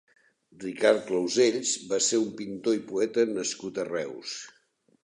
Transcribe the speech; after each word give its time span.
Ricard 0.63 1.03
Clausells 1.09 1.75
va 1.93 2.01
ser 2.07 2.23
un 2.25 2.35
pintor 2.41 2.79
i 2.79 2.83
poeta 2.89 3.31
nascut 3.39 3.83
a 3.85 3.89
Reus. 3.97 4.37